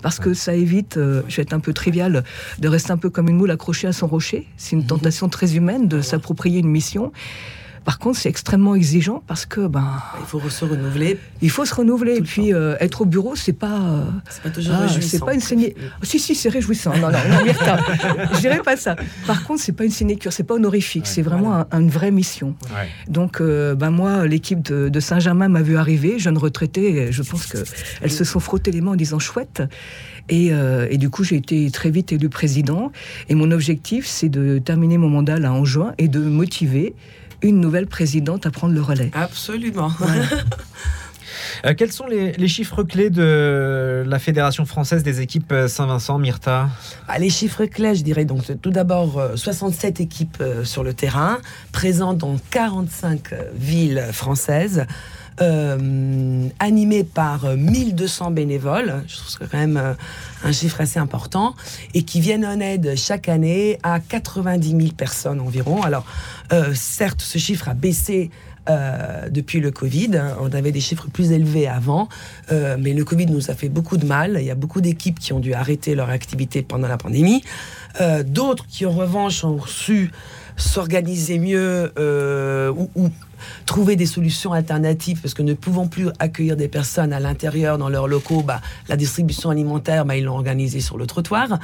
parce 0.00 0.18
que 0.18 0.32
ça 0.32 0.54
évite, 0.54 0.96
euh, 0.96 1.22
je 1.28 1.36
vais 1.36 1.42
être 1.42 1.52
un 1.52 1.60
peu 1.60 1.72
trivial, 1.72 2.24
de 2.58 2.68
rester 2.68 2.92
un 2.92 2.96
peu 2.96 3.10
comme 3.10 3.28
une 3.28 3.36
moule 3.36 3.50
accrochée 3.50 3.88
à 3.88 3.92
son 3.92 4.06
rocher. 4.06 4.48
C'est 4.56 4.72
une 4.76 4.82
mhm. 4.82 4.86
tentation 4.86 5.28
très 5.28 5.56
humaine 5.56 5.88
de 5.88 6.00
s'approprier 6.00 6.60
une 6.60 6.68
mission. 6.68 7.12
Par 7.84 7.98
contre, 7.98 8.18
c'est 8.18 8.28
extrêmement 8.28 8.74
exigeant 8.74 9.22
parce 9.26 9.44
que 9.44 9.66
ben 9.66 10.02
il 10.20 10.26
faut 10.26 10.40
se 10.48 10.64
renouveler. 10.64 11.18
Il 11.40 11.50
faut 11.50 11.64
se 11.64 11.74
renouveler 11.74 12.16
et 12.16 12.22
puis 12.22 12.54
euh, 12.54 12.76
être 12.80 13.02
au 13.02 13.04
bureau, 13.04 13.34
c'est 13.34 13.52
pas 13.52 13.80
euh, 13.80 14.04
c'est 14.28 14.42
pas 14.42 14.50
toujours 14.50 14.74
ah, 14.76 14.86
réjouissant. 14.86 15.08
C'est 15.10 15.24
pas 15.24 15.34
une 15.34 15.40
sénécure. 15.40 15.82
si 16.02 16.18
si, 16.18 16.34
c'est 16.34 16.48
réjouissant. 16.48 16.92
Non 16.96 17.10
non, 17.10 17.18
non 17.28 17.52
je 18.34 18.40
dirais 18.40 18.60
pas 18.64 18.76
ça. 18.76 18.96
Par 19.26 19.44
contre, 19.44 19.62
c'est 19.62 19.72
pas 19.72 19.84
une 19.84 19.90
sénécure, 19.90 20.32
c'est 20.32 20.44
pas 20.44 20.54
honorifique, 20.54 21.06
c'est 21.06 21.22
vraiment 21.22 21.66
une 21.72 21.90
vraie 21.90 22.10
mission. 22.10 22.54
Donc 23.08 23.40
euh, 23.40 23.74
ben 23.74 23.90
moi, 23.90 24.26
l'équipe 24.26 24.62
de, 24.62 25.00
Saint-Germain 25.00 25.48
m'a 25.48 25.62
vu 25.62 25.76
arriver, 25.76 26.18
jeune 26.20 26.38
retraitée, 26.38 27.10
je 27.10 27.22
pense 27.22 27.46
que 27.46 27.58
elles 28.00 28.12
se 28.12 28.24
sont 28.24 28.38
frottées 28.38 28.70
les 28.70 28.80
mains 28.80 28.92
en 28.92 28.96
disant 28.96 29.18
chouette. 29.18 29.62
Et, 30.28 30.52
et, 30.90 30.98
du 30.98 31.10
coup, 31.10 31.24
j'ai 31.24 31.34
été 31.34 31.68
très 31.72 31.90
vite 31.90 32.12
élu 32.12 32.28
président. 32.28 32.92
Et 33.28 33.34
mon 33.34 33.50
objectif, 33.50 34.06
c'est 34.06 34.28
de 34.28 34.58
terminer 34.58 34.96
mon 34.96 35.08
mandat 35.08 35.40
là 35.40 35.52
en 35.52 35.64
juin 35.64 35.94
et 35.98 36.06
de 36.06 36.20
motiver 36.20 36.94
une 37.42 37.60
nouvelle 37.60 37.86
présidente 37.86 38.46
à 38.46 38.50
prendre 38.50 38.74
le 38.74 38.82
relais. 38.82 39.10
Absolument. 39.14 39.92
Euh, 41.64 41.74
quels 41.76 41.92
sont 41.92 42.06
les, 42.06 42.48
chiffres 42.48 42.82
clés 42.82 43.10
de 43.10 44.04
la 44.06 44.18
Fédération 44.18 44.64
française 44.64 45.02
des 45.02 45.20
équipes 45.20 45.52
euh, 45.52 45.68
Saint-Vincent, 45.68 46.18
Myrta? 46.18 46.68
Ah, 47.08 47.18
Les 47.18 47.30
chiffres 47.30 47.64
clés, 47.66 47.94
je 47.94 48.02
dirais 48.02 48.24
donc 48.24 48.42
tout 48.60 48.70
d'abord 48.70 49.20
67 49.34 50.00
euh, 50.00 50.02
équipes 50.02 50.42
sur 50.64 50.84
le 50.84 50.94
terrain, 50.94 51.38
présentes 51.72 52.18
dans 52.18 52.36
45 52.50 53.34
villes 53.54 54.04
françaises. 54.12 54.86
Euh, 55.40 56.48
animé 56.58 57.04
par 57.04 57.56
1200 57.56 58.32
bénévoles, 58.32 59.02
je 59.08 59.16
trouve 59.16 59.38
que 59.38 59.44
quand 59.46 59.58
même 59.58 59.96
un 60.44 60.52
chiffre 60.52 60.82
assez 60.82 60.98
important, 60.98 61.54
et 61.94 62.02
qui 62.02 62.20
viennent 62.20 62.44
en 62.44 62.60
aide 62.60 62.94
chaque 62.96 63.30
année 63.30 63.78
à 63.82 63.98
90 63.98 64.68
000 64.68 64.82
personnes 64.94 65.40
environ. 65.40 65.82
Alors, 65.82 66.04
certes, 66.74 67.22
ce 67.22 67.38
chiffre 67.38 67.70
a 67.70 67.74
baissé 67.74 68.30
euh, 68.68 69.28
depuis 69.28 69.60
le 69.60 69.70
Covid. 69.70 70.10
On 70.40 70.52
avait 70.52 70.70
des 70.70 70.80
chiffres 70.80 71.08
plus 71.12 71.32
élevés 71.32 71.66
avant, 71.66 72.08
euh, 72.52 72.76
mais 72.78 72.92
le 72.92 73.04
Covid 73.04 73.26
nous 73.26 73.50
a 73.50 73.54
fait 73.54 73.68
beaucoup 73.68 73.96
de 73.96 74.06
mal. 74.06 74.36
Il 74.38 74.44
y 74.44 74.50
a 74.50 74.54
beaucoup 74.54 74.80
d'équipes 74.80 75.18
qui 75.18 75.32
ont 75.32 75.40
dû 75.40 75.52
arrêter 75.52 75.94
leur 75.94 76.10
activité 76.10 76.62
pendant 76.62 76.86
la 76.86 76.96
pandémie. 76.96 77.42
D'autres 78.24 78.66
qui, 78.66 78.86
en 78.86 78.92
revanche, 78.92 79.44
ont 79.44 79.64
su 79.66 80.10
s'organiser 80.56 81.38
mieux 81.38 81.92
ou, 82.76 82.90
ou 82.94 83.10
trouver 83.66 83.96
des 83.96 84.06
solutions 84.06 84.52
alternatives 84.52 85.20
parce 85.20 85.34
que 85.34 85.42
ne 85.42 85.54
pouvant 85.54 85.86
plus 85.86 86.08
accueillir 86.18 86.56
des 86.56 86.68
personnes 86.68 87.12
à 87.12 87.20
l'intérieur 87.20 87.78
dans 87.78 87.88
leurs 87.88 88.08
locaux, 88.08 88.42
bah, 88.42 88.60
la 88.88 88.96
distribution 88.96 89.50
alimentaire, 89.50 90.04
bah, 90.04 90.16
ils 90.16 90.24
l'ont 90.24 90.34
organisée 90.34 90.80
sur 90.80 90.98
le 90.98 91.06
trottoir. 91.06 91.58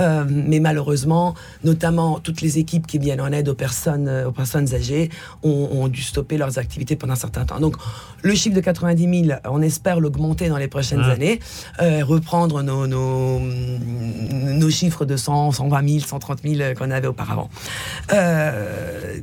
Euh, 0.00 0.24
mais 0.28 0.60
malheureusement, 0.60 1.34
notamment 1.64 2.18
toutes 2.18 2.40
les 2.40 2.58
équipes 2.58 2.86
qui 2.86 2.98
viennent 2.98 3.20
en 3.20 3.32
aide 3.32 3.48
aux 3.48 3.54
personnes, 3.54 4.08
euh, 4.08 4.28
aux 4.28 4.32
personnes 4.32 4.74
âgées 4.74 5.10
ont, 5.42 5.88
dû 5.88 6.02
stopper 6.02 6.38
leurs 6.38 6.58
activités 6.58 6.96
pendant 6.96 7.14
un 7.14 7.16
certain 7.16 7.44
temps. 7.44 7.60
Donc 7.60 7.76
le 8.22 8.34
chiffre 8.34 8.54
de 8.54 8.60
90 8.60 9.26
000, 9.26 9.38
on 9.50 9.60
espère 9.62 10.00
l'augmenter 10.00 10.48
dans 10.48 10.56
les 10.56 10.68
prochaines 10.68 11.02
années, 11.02 11.40
euh, 11.80 12.04
reprendre 12.04 12.62
nos, 12.62 12.86
nos, 12.86 13.40
nos, 13.40 14.70
chiffres 14.70 15.04
de 15.04 15.16
100, 15.16 15.52
120 15.72 15.88
000, 15.88 16.00
130 16.06 16.40
000 16.44 16.74
qu'on 16.74 16.90
avait 16.90 17.08
auparavant. 17.08 17.48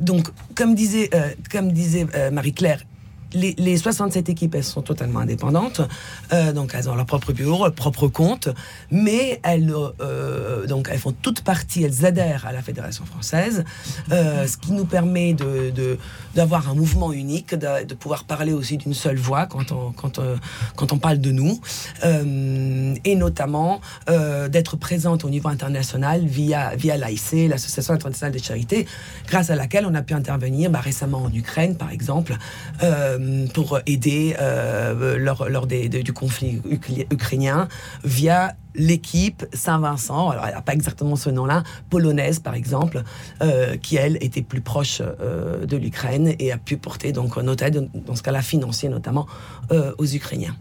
donc, 0.02 0.30
comme 0.56 0.76
disait, 0.76 1.10
comme 1.52 1.72
disait 1.72 2.08
euh, 2.16 2.32
Marie-Claire, 2.32 2.84
les, 3.34 3.78
67 3.78 4.30
équipes, 4.30 4.58
sont 4.62 4.82
totalement 4.82 5.20
indépendantes. 5.20 5.82
Euh, 6.34 6.52
donc, 6.54 6.74
elles 6.76 6.90
ont 6.90 6.96
leur 6.96 7.06
propre 7.06 7.32
bureau, 7.34 7.66
leur 7.66 7.74
propre 7.74 8.08
compte. 8.08 8.50
Mais 8.92 9.40
elles, 9.44 9.74
euh, 10.02 10.66
donc, 10.68 10.90
elles 10.92 11.00
font 11.00 11.14
toutes 11.14 11.42
partie, 11.42 11.84
elles 11.84 12.06
adhèrent 12.06 12.46
à 12.46 12.52
la 12.52 12.62
Fédération 12.62 13.06
française. 13.06 13.64
ce 14.10 14.58
qui 14.58 14.72
nous 14.72 14.86
permet 14.86 15.34
de, 15.34 15.98
d'avoir 16.36 16.70
un 16.70 16.76
mouvement 16.76 17.12
unique, 17.14 17.56
de, 17.56 17.94
pouvoir 17.94 18.24
parler 18.24 18.54
aussi 18.54 18.78
d'une 18.78 18.94
seule 18.94 19.18
voix 19.18 19.46
quand 19.46 19.72
on, 19.72 19.92
quand, 19.92 20.20
quand 20.76 20.94
on 20.94 20.98
parle 20.98 21.20
de 21.20 21.32
nous. 21.32 21.60
et 22.04 23.16
notamment 23.16 23.82
d'être 24.08 24.76
présente 24.78 25.26
au 25.26 25.30
niveau 25.30 25.50
international 25.50 26.26
via, 26.26 26.76
via 26.76 26.98
l'AIC, 26.98 27.50
l'Association 27.50 27.94
internationale 27.94 28.32
des 28.32 28.40
charités, 28.40 28.88
grâce 29.28 29.50
à 29.50 29.56
laquelle 29.56 29.86
on 29.86 29.96
a 29.96 30.02
pu 30.02 30.14
intervenir 30.14 30.70
bah, 30.70 30.80
récemment 30.80 31.24
en 31.24 31.34
Ukraine, 31.34 31.76
par 31.76 31.92
exemple 31.92 32.38
euh, 32.84 33.19
pour 33.54 33.80
aider 33.86 34.36
euh, 34.40 35.18
lors, 35.18 35.50
lors 35.50 35.68
des, 35.68 35.90
de- 35.90 36.02
du 36.02 36.14
conflit 36.14 36.62
ukrainien 37.12 37.68
via 38.04 38.54
l'équipe 38.76 39.46
Saint-Vincent, 39.54 40.30
alors 40.30 40.46
elle 40.46 40.54
n'a 40.54 40.62
pas 40.62 40.74
exactement 40.74 41.16
ce 41.16 41.30
nom-là, 41.30 41.64
polonaise 41.90 42.40
par 42.40 42.54
exemple, 42.54 43.04
euh, 43.42 43.76
qui 43.78 43.96
elle 43.98 44.18
était 44.22 44.44
plus 44.44 44.62
proche 44.62 45.02
euh, 45.02 45.66
de 45.66 45.76
l'Ukraine 45.76 46.36
et 46.40 46.52
a 46.52 46.58
pu 46.58 46.78
porter 46.78 47.12
donc 47.12 47.38
un 47.38 47.48
aide, 47.48 47.90
dans 48.06 48.16
ce 48.16 48.24
cas-là 48.24 48.42
financier 48.42 48.88
notamment, 48.90 49.28
euh, 49.72 49.94
aux 49.98 50.06
Ukrainiens. 50.06 50.56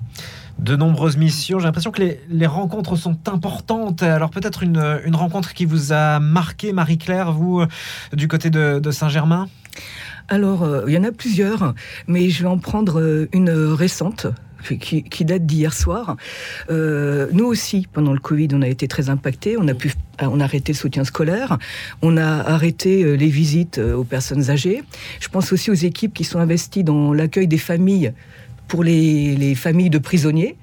De 0.59 0.75
nombreuses 0.75 1.17
missions. 1.17 1.61
J'ai 1.61 1.67
l'impression 1.67 1.93
que 1.93 2.03
les, 2.03 2.21
les 2.29 2.47
rencontres 2.49 2.97
sont 2.97 3.17
importantes. 3.29 4.03
Alors 4.03 4.31
peut-être 4.31 4.65
une, 4.65 5.01
une 5.05 5.15
rencontre 5.15 5.55
qui 5.55 5.67
vous 5.67 5.93
a 5.93 6.19
marqué, 6.19 6.73
Marie-Claire, 6.73 7.33
vous, 7.33 7.61
euh, 7.61 7.69
du 8.15 8.27
côté 8.27 8.51
de 8.51 8.91
Saint-Germain? 8.91 9.49
Alors, 10.29 10.63
euh, 10.63 10.85
il 10.87 10.95
y 10.95 10.99
en 10.99 11.05
a 11.05 11.13
plusieurs, 11.13 11.75
mais 12.07 12.29
je 12.29 12.43
vais 12.43 12.49
en 12.49 12.59
prendre 12.59 13.01
euh, 13.01 13.29
une 13.33 13.51
récente. 13.51 14.27
Qui, 14.81 15.05
qui 15.05 15.25
date 15.25 15.47
d'hier 15.47 15.73
soir. 15.73 16.17
Euh, 16.69 17.29
nous 17.33 17.45
aussi, 17.45 17.87
pendant 17.93 18.13
le 18.13 18.19
Covid, 18.19 18.49
on 18.55 18.61
a 18.61 18.67
été 18.67 18.89
très 18.89 19.09
impactés. 19.09 19.57
On 19.57 19.69
a 19.69 19.73
pu, 19.73 19.93
on 20.21 20.41
a 20.41 20.45
arrêté 20.45 20.73
le 20.73 20.77
soutien 20.77 21.05
scolaire. 21.05 21.59
On 22.03 22.17
a 22.17 22.27
arrêté 22.27 23.17
les 23.17 23.29
visites 23.29 23.79
aux 23.79 24.03
personnes 24.03 24.51
âgées. 24.51 24.83
Je 25.21 25.29
pense 25.29 25.53
aussi 25.53 25.71
aux 25.71 25.75
équipes 25.75 26.13
qui 26.13 26.25
sont 26.25 26.41
investies 26.41 26.83
dans 26.83 27.15
l'accueil 27.15 27.47
des 27.47 27.57
familles 27.57 28.13
pour 28.67 28.83
les, 28.83 29.37
les 29.37 29.55
familles 29.55 29.91
de 29.91 29.99
prisonniers. 29.99 30.57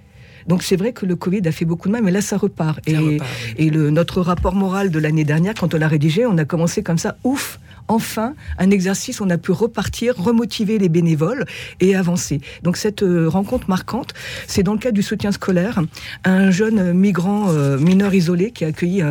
Donc 0.45 0.61
c'est 0.61 0.75
vrai 0.75 0.91
que 0.91 1.05
le 1.05 1.15
Covid 1.15 1.41
a 1.47 1.51
fait 1.53 1.65
beaucoup 1.65 1.87
de 1.87 1.93
mal, 1.93 2.03
mais 2.03 2.11
là 2.11 2.21
ça 2.21 2.37
repart. 2.37 2.79
Ça 2.85 2.91
et 2.91 2.97
repart, 2.97 3.29
oui. 3.47 3.65
et 3.65 3.69
le, 3.69 3.89
notre 3.89 4.21
rapport 4.21 4.55
moral 4.55 4.91
de 4.91 4.99
l'année 4.99 5.23
dernière, 5.23 5.53
quand 5.53 5.73
on 5.73 5.77
l'a 5.77 5.87
rédigé, 5.87 6.25
on 6.25 6.37
a 6.37 6.45
commencé 6.45 6.83
comme 6.83 6.97
ça, 6.97 7.17
ouf, 7.23 7.59
enfin, 7.87 8.33
un 8.57 8.71
exercice, 8.71 9.21
on 9.21 9.29
a 9.29 9.37
pu 9.37 9.51
repartir, 9.51 10.15
remotiver 10.17 10.77
les 10.77 10.89
bénévoles 10.89 11.45
et 11.79 11.95
avancer. 11.95 12.41
Donc 12.63 12.77
cette 12.77 13.03
euh, 13.03 13.27
rencontre 13.27 13.69
marquante, 13.69 14.13
c'est 14.47 14.63
dans 14.63 14.73
le 14.73 14.79
cadre 14.79 14.95
du 14.95 15.03
soutien 15.03 15.31
scolaire, 15.31 15.81
un 16.23 16.51
jeune 16.51 16.93
migrant 16.93 17.49
euh, 17.49 17.77
mineur 17.77 18.13
isolé 18.13 18.51
qui 18.51 18.65
a 18.65 18.67
accueilli 18.67 19.03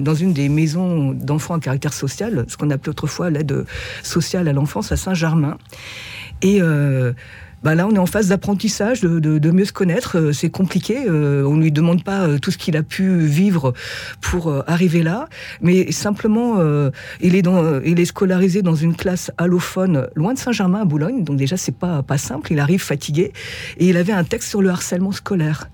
dans 0.00 0.14
une 0.14 0.32
des 0.32 0.48
maisons 0.48 1.12
d'enfants 1.12 1.54
à 1.54 1.60
caractère 1.60 1.92
social, 1.92 2.44
ce 2.48 2.56
qu'on 2.56 2.70
appelait 2.70 2.90
autrefois 2.90 3.30
l'aide 3.30 3.64
sociale 4.02 4.48
à 4.48 4.52
l'enfance 4.52 4.92
à 4.92 4.96
Saint-Germain. 4.96 5.58
Et 6.42 6.60
euh, 6.60 7.12
bah 7.62 7.74
là, 7.74 7.86
on 7.86 7.94
est 7.94 7.98
en 7.98 8.06
phase 8.06 8.28
d'apprentissage, 8.28 9.00
de, 9.00 9.18
de- 9.18 9.50
mieux 9.50 9.64
se 9.64 9.72
connaître. 9.72 10.18
Euh, 10.18 10.32
C'est 10.32 10.50
compliqué. 10.50 11.06
euh, 11.08 11.44
on 11.44 11.56
ne 11.56 11.62
lui 11.62 11.72
demande 11.72 12.04
pas 12.04 12.22
euh, 12.26 12.38
tout 12.38 12.50
ce 12.50 12.58
qu'il 12.58 12.76
a 12.76 12.82
pu 12.82 13.18
vivre 13.18 13.72
pour 14.20 14.52
arriver 14.68 15.02
là, 15.02 15.28
mais 15.60 15.90
simplement, 15.92 16.60
il 17.20 17.34
est 17.34 17.46
il 17.84 18.00
est 18.00 18.04
scolarisé 18.04 18.62
dans 18.62 18.74
une 18.74 18.94
classe 18.94 19.30
allophone 19.38 20.08
loin 20.14 20.34
de 20.34 20.38
Saint-Germain 20.38 20.82
à 20.82 20.84
Boulogne. 20.84 21.24
Donc 21.24 21.36
déjà, 21.36 21.56
c'est 21.56 21.74
pas 21.76 22.02
pas 22.02 22.18
simple. 22.18 22.52
Il 22.52 22.60
arrive 22.60 22.82
fatigué 22.82 23.32
et 23.78 23.88
il 23.88 23.96
avait 23.96 24.12
un 24.12 24.24
texte 24.24 24.48
sur 24.50 24.62
le 24.62 24.68
harcèlement 24.70 25.12
scolaire. 25.12 25.68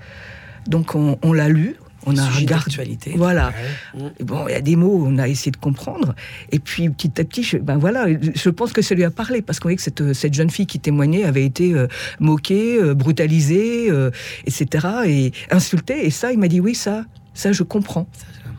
Donc 0.67 0.95
on, 0.95 1.19
on 1.23 1.33
l'a 1.33 1.49
lu. 1.49 1.77
On 2.06 2.16
a 2.16 2.23
Sujet 2.26 2.40
regardé. 2.40 2.64
d'actualité. 2.64 3.14
Voilà. 3.16 3.52
Ouais. 3.94 4.11
Bon, 4.25 4.47
il 4.49 4.52
y 4.52 4.56
a 4.56 4.61
des 4.61 4.76
mots, 4.76 5.04
on 5.06 5.18
a 5.18 5.28
essayé 5.28 5.50
de 5.50 5.56
comprendre. 5.56 6.14
Et 6.50 6.59
puis, 6.59 6.88
petit 6.90 7.21
à 7.21 7.25
petit, 7.25 7.42
je, 7.42 7.56
ben 7.59 7.76
voilà, 7.78 8.06
je 8.35 8.50
pense 8.50 8.73
que 8.73 8.82
ça 8.82 8.94
lui 8.94 9.04
a 9.04 9.11
parlé, 9.11 9.42
parce 9.42 9.61
qu'on 9.61 9.68
voyait 9.68 9.76
que 9.76 9.82
cette, 9.82 10.12
cette 10.12 10.35
jeune 10.35 10.50
fille 10.50 10.66
qui 10.66 10.80
témoignait 10.80 11.25
avait 11.25 11.44
été 11.44 11.75
euh, 11.75 11.87
moquée, 12.21 12.76
euh, 12.78 12.94
brutalisée, 12.94 13.90
euh, 13.90 14.11
etc., 14.47 14.87
et 15.06 15.32
insultée. 15.50 16.06
Et 16.06 16.11
ça, 16.11 16.32
il 16.32 16.38
m'a 16.38 16.49
dit, 16.49 16.61
oui, 16.61 16.75
ça, 16.75 17.04
ça, 17.35 17.52
je 17.52 17.62
comprends. 17.62 18.06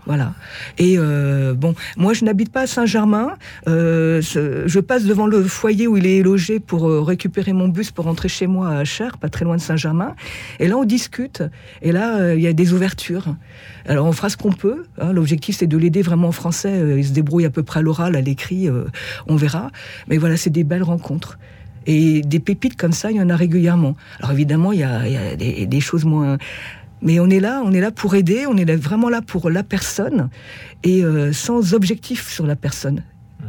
Voilà. 0.06 0.34
Et 0.78 0.96
euh, 0.98 1.54
bon, 1.54 1.76
moi, 1.98 2.14
je 2.14 2.26
n'habite 2.26 2.52
pas 2.52 2.62
à 2.62 2.68
Saint-Germain. 2.68 3.34
Euh, 3.68 4.22
je 4.22 4.80
passe 4.80 5.06
devant 5.06 5.28
le 5.28 5.44
foyer 5.44 5.88
où 5.88 5.98
il 5.98 6.06
est 6.06 6.22
logé 6.22 6.60
pour 6.60 6.90
euh, 6.90 7.02
récupérer 7.02 7.54
mon 7.54 7.68
bus 7.68 7.92
pour 7.92 8.06
rentrer 8.06 8.28
chez 8.28 8.48
moi 8.48 8.70
à 8.70 8.84
Cher, 8.84 9.18
pas 9.18 9.30
très 9.30 9.46
loin 9.46 9.56
de 9.56 9.62
Saint-Germain. 9.62 10.16
Et 10.60 10.68
là, 10.68 10.78
on 10.78 10.84
discute. 10.84 11.44
Et 11.82 11.92
là, 11.92 12.34
il 12.34 12.42
y 12.42 12.48
a 12.48 12.54
des 12.54 12.74
ouvertures. 12.74 13.36
Alors, 13.88 14.06
on 14.06 14.12
fera 14.12 14.30
ce 14.30 14.38
qu'on 14.38 14.52
peut. 14.52 14.86
hein. 15.00 15.14
L'objectif, 15.14 15.58
c'est 15.58 15.68
de 15.68 15.78
l'aider 15.78 16.02
vraiment 16.02 16.30
en 16.30 16.34
français. 16.34 16.98
Il 16.98 17.06
se 17.06 17.14
débrouille 17.14 17.46
à 17.46 17.50
peu 17.50 17.64
près 17.64 17.80
à 17.80 17.84
l'oral, 17.84 18.16
à 18.16 18.22
l'écrit. 18.22 18.70
on 19.28 19.36
verra. 19.36 19.72
Mais 20.08 20.18
voilà, 20.18 20.38
c'est 20.38 20.50
des 20.50 20.64
belles 20.64 20.84
rencontres. 20.84 21.38
Et 21.86 22.22
des 22.22 22.40
pépites 22.40 22.78
comme 22.78 22.94
ça, 22.94 23.12
il 23.12 23.18
y 23.18 23.22
en 23.22 23.30
a 23.30 23.36
régulièrement. 23.36 23.96
Alors 24.20 24.32
évidemment, 24.32 24.72
il 24.72 24.80
y 24.80 24.84
a, 24.84 25.36
des 25.36 25.80
choses 25.80 26.06
moins. 26.06 26.38
Mais 27.04 27.20
on 27.20 27.30
est 27.30 27.40
là, 27.40 27.62
on 27.64 27.72
est 27.74 27.82
là 27.82 27.92
pour 27.92 28.16
aider, 28.16 28.46
on 28.48 28.58
est 28.58 28.66
là- 28.66 28.78
vraiment 28.78 29.10
là 29.10 29.22
pour 29.22 29.50
la 29.50 29.62
personne 29.64 30.30
et 30.84 31.04
euh, 31.04 31.32
sans 31.34 31.74
objectif 31.76 32.32
sur 32.32 32.48
la 32.48 32.56
personne. 32.56 33.04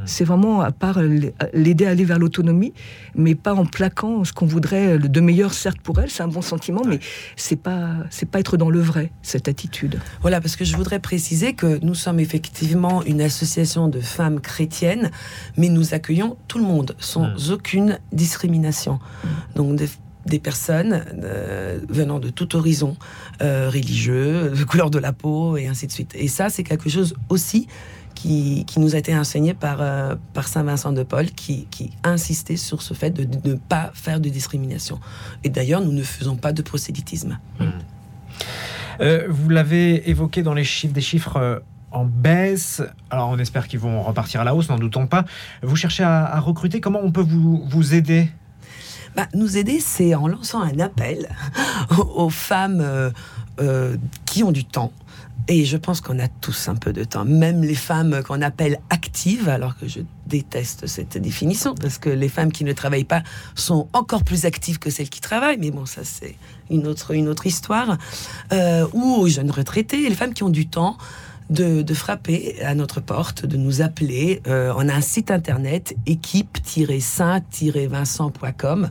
C'est 0.06 0.24
vraiment 0.24 0.60
à 0.60 0.70
part 0.72 0.98
l'aider 1.00 1.86
à 1.86 1.90
aller 1.90 2.04
vers 2.04 2.18
l'autonomie, 2.18 2.74
mais 3.14 3.34
pas 3.36 3.54
en 3.54 3.64
plaquant 3.64 4.24
ce 4.24 4.32
qu'on 4.34 4.44
voudrait 4.44 4.98
de 4.98 5.20
meilleur, 5.20 5.54
certes 5.54 5.78
pour 5.80 5.98
elle, 6.00 6.10
c'est 6.10 6.22
un 6.24 6.28
bon 6.28 6.42
sentiment, 6.42 6.82
mais 6.84 6.98
c'est 7.36 7.56
pas 7.56 7.90
c'est 8.10 8.28
pas 8.28 8.40
être 8.40 8.56
dans 8.58 8.68
le 8.70 8.80
vrai 8.80 9.12
cette 9.22 9.46
attitude. 9.48 10.00
Voilà, 10.20 10.40
parce 10.42 10.56
que 10.56 10.64
je 10.64 10.76
voudrais 10.76 10.98
préciser 10.98 11.54
que 11.54 11.78
nous 11.82 11.94
sommes 11.94 12.18
effectivement 12.20 13.02
une 13.04 13.22
association 13.22 13.86
de 13.88 14.00
femmes 14.00 14.40
chrétiennes, 14.40 15.10
mais 15.56 15.68
nous 15.70 15.94
accueillons 15.94 16.36
tout 16.48 16.58
le 16.58 16.64
monde 16.64 16.96
sans 16.98 17.52
aucune 17.52 17.98
discrimination. 18.12 18.98
Donc 19.54 19.76
des, 19.76 19.88
des 20.26 20.38
personnes 20.38 21.04
euh, 21.22 21.78
venant 21.88 22.18
de 22.18 22.30
tout 22.30 22.56
horizon 22.56 22.96
euh, 23.42 23.68
religieux, 23.68 24.50
de 24.50 24.64
couleur 24.64 24.90
de 24.90 24.98
la 24.98 25.12
peau 25.12 25.56
et 25.56 25.66
ainsi 25.66 25.86
de 25.86 25.92
suite. 25.92 26.12
Et 26.14 26.28
ça, 26.28 26.48
c'est 26.48 26.64
quelque 26.64 26.88
chose 26.88 27.14
aussi 27.28 27.66
qui, 28.14 28.64
qui 28.66 28.80
nous 28.80 28.94
a 28.94 28.98
été 28.98 29.16
enseigné 29.16 29.54
par, 29.54 29.78
euh, 29.80 30.14
par 30.32 30.48
Saint 30.48 30.62
Vincent 30.62 30.92
de 30.92 31.02
Paul, 31.02 31.26
qui, 31.26 31.66
qui 31.70 31.90
insistait 32.04 32.56
sur 32.56 32.80
ce 32.80 32.94
fait 32.94 33.10
de 33.10 33.26
ne 33.48 33.54
pas 33.54 33.90
faire 33.94 34.20
de 34.20 34.28
discrimination. 34.28 35.00
Et 35.42 35.48
d'ailleurs, 35.48 35.80
nous 35.80 35.92
ne 35.92 36.02
faisons 36.02 36.36
pas 36.36 36.52
de 36.52 36.62
prosélytisme. 36.62 37.38
Euh, 39.00 39.26
vous 39.28 39.48
l'avez 39.48 40.08
évoqué 40.08 40.42
dans 40.42 40.54
les 40.54 40.64
chiffres, 40.64 40.94
des 40.94 41.00
chiffres 41.00 41.36
euh, 41.36 41.58
en 41.90 42.04
baisse. 42.04 42.82
Alors 43.10 43.28
on 43.30 43.38
espère 43.38 43.66
qu'ils 43.66 43.80
vont 43.80 44.02
repartir 44.02 44.40
à 44.40 44.44
la 44.44 44.54
hausse, 44.54 44.68
n'en 44.68 44.78
doutons 44.78 45.06
pas. 45.06 45.24
Vous 45.62 45.76
cherchez 45.76 46.04
à, 46.04 46.24
à 46.24 46.40
recruter. 46.40 46.80
Comment 46.80 47.00
on 47.02 47.10
peut 47.10 47.20
vous, 47.20 47.64
vous 47.68 47.94
aider? 47.94 48.30
Bah, 49.16 49.28
nous 49.34 49.56
aider, 49.56 49.80
c'est 49.80 50.14
en 50.14 50.26
lançant 50.26 50.60
un 50.60 50.78
appel 50.80 51.28
aux, 51.98 52.30
femmes 52.30 52.80
euh, 52.80 53.10
euh, 53.60 53.96
qui 54.26 54.42
ont 54.42 54.52
du 54.52 54.64
temps. 54.64 54.92
Et 55.46 55.66
je 55.66 55.76
pense 55.76 56.00
qu'on 56.00 56.18
a 56.20 56.28
tous 56.28 56.68
un 56.68 56.74
peu 56.74 56.94
de 56.94 57.04
temps, 57.04 57.26
même 57.26 57.62
les 57.62 57.74
femmes 57.74 58.22
qu'on 58.22 58.40
appelle 58.40 58.80
actives, 58.88 59.50
alors 59.50 59.76
que 59.76 59.86
je 59.86 60.00
déteste 60.26 60.86
cette 60.86 61.18
définition, 61.18 61.74
parce 61.74 61.98
que 61.98 62.08
les 62.08 62.30
femmes 62.30 62.50
qui 62.50 62.64
ne 62.64 62.72
travaillent 62.72 63.04
pas 63.04 63.22
sont 63.54 63.88
encore 63.92 64.24
plus 64.24 64.46
actives 64.46 64.78
que 64.78 64.88
celles 64.88 65.10
qui 65.10 65.20
travaillent, 65.20 65.58
mais 65.58 65.70
bon, 65.70 65.84
ça 65.84 66.02
c'est 66.02 66.36
une 66.70 66.86
autre, 66.86 67.10
une 67.10 67.28
autre 67.28 67.46
histoire. 67.46 67.98
Euh, 68.52 68.86
ou 68.94 69.16
aux 69.16 69.28
jeunes 69.28 69.50
retraités, 69.50 70.08
les 70.08 70.14
femmes 70.14 70.32
qui 70.32 70.44
ont 70.44 70.50
du 70.50 70.66
temps, 70.66 70.96
de, 71.50 71.94
frapper 71.94 72.60
à 72.62 72.74
notre 72.74 73.00
porte, 73.00 73.46
de 73.46 73.56
nous 73.56 73.80
appeler. 73.82 74.42
Euh, 74.46 74.72
on 74.76 74.88
a 74.88 74.94
un 74.94 75.00
site 75.00 75.30
internet 75.30 75.94
équipe-saint-vincent.com. 76.06 78.88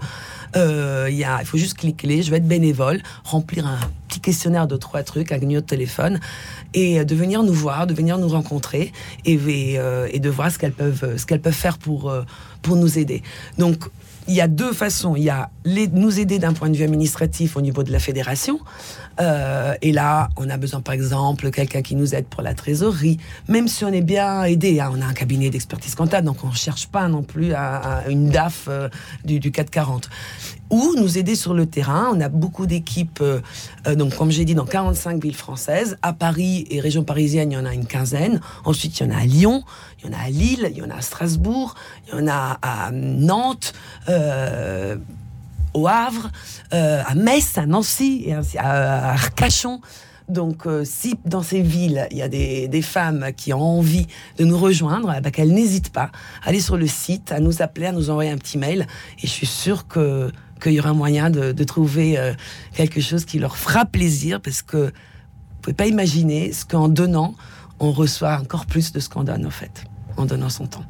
Euh, 0.55 1.09
il 1.11 1.25
faut 1.45 1.57
juste 1.57 1.77
cliquer, 1.77 2.21
je 2.21 2.31
vais 2.31 2.37
être 2.37 2.47
bénévole, 2.47 3.01
remplir 3.23 3.67
un 3.67 3.79
petit 4.07 4.19
questionnaire 4.19 4.67
de 4.67 4.77
trois 4.77 5.03
trucs, 5.03 5.31
un 5.31 5.39
numéro 5.39 5.61
de 5.61 5.65
téléphone, 5.65 6.19
et 6.73 6.99
euh, 6.99 7.03
de 7.03 7.15
venir 7.15 7.43
nous 7.43 7.53
voir, 7.53 7.87
de 7.87 7.93
venir 7.93 8.17
nous 8.17 8.29
rencontrer, 8.29 8.91
et, 9.25 9.33
et, 9.33 9.79
euh, 9.79 10.07
de 10.09 10.29
voir 10.29 10.51
ce 10.51 10.59
qu'elles 10.59 10.71
peuvent, 10.71 11.17
peuvent 11.41 11.51
faire 11.51 11.77
pour, 11.77 12.09
euh, 12.09 12.23
pour 12.61 12.75
nous 12.75 12.99
aider. 12.99 13.23
Donc, 13.57 13.89
il 14.27 14.33
y 14.33 14.41
a 14.41 14.47
deux 14.47 14.73
façons. 14.73 15.15
Il 15.15 15.23
y 15.23 15.29
a 15.29 15.49
les- 15.65 15.87
nous 15.87 16.19
aider 16.19 16.39
d'un 16.39 16.53
point 16.53 16.69
de 16.69 16.75
vue 16.77 16.83
administratif 16.83 17.55
au 17.57 17.61
niveau 17.61 17.83
de 17.83 17.91
la 17.91 17.99
fédération. 17.99 18.59
Euh, 19.21 19.75
et 19.81 19.91
là, 19.91 20.29
on 20.37 20.49
a 20.49 20.57
besoin, 20.57 20.81
par 20.81 20.93
exemple, 20.93 21.51
quelqu'un 21.51 21.81
qui 21.81 21.95
nous 21.95 22.15
aide 22.15 22.25
pour 22.25 22.41
la 22.41 22.53
trésorerie. 22.55 23.17
Même 23.47 23.67
si 23.67 23.85
on 23.85 23.89
est 23.89 24.01
bien 24.01 24.43
aidé, 24.43 24.79
hein, 24.79 24.91
on 24.95 25.01
a 25.01 25.05
un 25.05 25.13
cabinet 25.13 25.49
d'expertise 25.51 25.93
comptable, 25.93 26.25
donc 26.25 26.43
on 26.43 26.49
ne 26.49 26.55
cherche 26.55 26.87
pas 26.87 27.07
non 27.07 27.21
plus 27.21 27.53
à, 27.53 28.03
une 28.09 28.29
DAF 28.29 28.65
euh, 28.67 28.89
du, 29.23 29.39
du 29.39 29.51
440. 29.51 30.09
Ou 30.71 30.95
nous 30.97 31.19
aider 31.19 31.35
sur 31.35 31.53
le 31.53 31.67
terrain. 31.67 32.09
On 32.15 32.19
a 32.21 32.29
beaucoup 32.29 32.65
d'équipes, 32.65 33.19
euh, 33.21 33.41
euh, 33.85 33.93
donc 33.93 34.15
comme 34.15 34.31
j'ai 34.31 34.45
dit, 34.45 34.55
dans 34.55 34.65
45 34.65 35.21
villes 35.21 35.35
françaises. 35.35 35.97
À 36.01 36.13
Paris 36.13 36.65
et 36.71 36.79
région 36.79 37.03
parisienne, 37.03 37.51
il 37.51 37.55
y 37.55 37.57
en 37.57 37.65
a 37.65 37.73
une 37.73 37.85
quinzaine. 37.85 38.41
Ensuite, 38.65 38.99
il 38.99 39.05
y 39.05 39.11
en 39.11 39.15
a 39.15 39.19
à 39.19 39.25
Lyon, 39.25 39.63
il 40.03 40.11
y 40.11 40.15
en 40.15 40.17
a 40.17 40.23
à 40.23 40.29
Lille, 40.29 40.67
il 40.71 40.77
y 40.77 40.81
en 40.81 40.89
a 40.89 40.95
à 40.95 41.01
Strasbourg, 41.01 41.75
il 42.07 42.17
y 42.17 42.21
en 42.21 42.27
a 42.27 42.57
à 42.61 42.91
Nantes. 42.91 43.73
euh, 44.09 44.97
au 45.73 45.87
Havre, 45.87 46.29
euh, 46.73 47.01
à 47.05 47.15
Metz, 47.15 47.57
à 47.57 47.65
Nancy, 47.65 48.25
et 48.27 48.33
à, 48.57 49.11
Arcachon. 49.13 49.81
Donc, 50.29 50.67
euh, 50.67 50.83
si 50.85 51.15
dans 51.25 51.41
ces 51.41 51.61
villes, 51.61 52.07
il 52.11 52.17
y 52.17 52.21
a 52.21 52.29
des, 52.29 52.81
femmes 52.81 53.31
qui 53.35 53.53
ont 53.53 53.79
envie 53.79 54.07
de 54.37 54.45
nous 54.45 54.57
rejoindre, 54.57 55.13
eh 55.17 55.21
ben, 55.21 55.31
qu'elles 55.31 55.53
n'hésitent 55.53 55.91
pas 55.91 56.11
à 56.43 56.49
aller 56.49 56.61
sur 56.61 56.77
le 56.77 56.87
site, 56.87 57.31
à 57.31 57.39
nous 57.39 57.61
appeler, 57.61 57.87
à 57.87 57.91
nous 57.91 58.09
envoyer 58.09 58.31
un 58.31 58.37
petit 58.37 58.57
mail. 58.57 58.87
Et 59.17 59.27
je 59.27 59.31
suis 59.31 59.47
sûre 59.47 59.87
qu'il 59.87 60.73
y 60.73 60.79
aura 60.79 60.93
moyen 60.93 61.29
de, 61.29 61.63
trouver 61.63 62.33
quelque 62.73 63.01
chose 63.01 63.25
qui 63.25 63.39
leur 63.39 63.57
fera 63.57 63.85
plaisir, 63.85 64.41
parce 64.41 64.61
que 64.61 64.77
vous 64.77 65.61
pouvez 65.61 65.73
pas 65.73 65.87
imaginer 65.87 66.53
ce 66.53 66.65
qu'en 66.65 66.87
donnant, 66.87 67.35
on 67.79 67.91
reçoit 67.91 68.37
encore 68.39 68.65
plus 68.65 68.93
de 68.93 68.99
ce 68.99 69.09
qu'on 69.09 69.23
donne, 69.23 69.45
en 69.45 69.51
fait, 69.51 69.85
en 70.17 70.25
donnant 70.25 70.49
son 70.49 70.67
temps. 70.67 70.85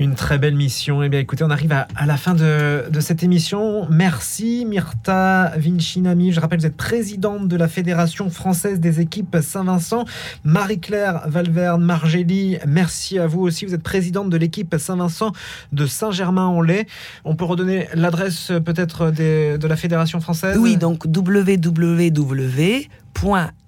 Une 0.00 0.16
très 0.16 0.38
belle 0.38 0.56
mission. 0.56 1.04
Eh 1.04 1.08
bien, 1.08 1.20
écoutez, 1.20 1.44
on 1.44 1.50
arrive 1.50 1.70
à, 1.70 1.86
à 1.94 2.04
la 2.04 2.16
fin 2.16 2.34
de, 2.34 2.90
de, 2.90 3.00
cette 3.00 3.22
émission. 3.22 3.86
Merci, 3.90 4.66
Myrta 4.68 5.52
Vincinami. 5.56 6.32
Je 6.32 6.40
rappelle, 6.40 6.58
vous 6.58 6.66
êtes 6.66 6.76
présidente 6.76 7.46
de 7.46 7.56
la 7.56 7.68
Fédération 7.68 8.28
française 8.28 8.80
des 8.80 9.00
équipes 9.00 9.36
Saint-Vincent. 9.40 10.04
Marie-Claire 10.42 11.22
Valverne 11.28 11.84
Margeli, 11.84 12.58
merci 12.66 13.20
à 13.20 13.28
vous 13.28 13.42
aussi. 13.42 13.66
Vous 13.66 13.74
êtes 13.74 13.84
présidente 13.84 14.30
de 14.30 14.36
l'équipe 14.36 14.74
Saint-Vincent 14.76 15.30
de 15.72 15.86
Saint-Germain-en-Laye. 15.86 16.86
On 17.24 17.36
peut 17.36 17.44
redonner 17.44 17.86
l'adresse 17.94 18.50
peut-être 18.64 19.12
de 19.12 19.66
la 19.68 19.76
Fédération 19.76 20.20
française? 20.20 20.58
Oui, 20.58 20.76
donc 20.76 21.04
www 21.04 22.88